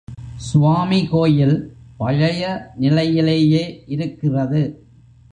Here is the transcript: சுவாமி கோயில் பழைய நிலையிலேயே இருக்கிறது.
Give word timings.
சுவாமி 0.37 1.07
கோயில் 1.07 1.73
பழைய 1.97 2.71
நிலையிலேயே 2.75 3.83
இருக்கிறது. 3.87 4.61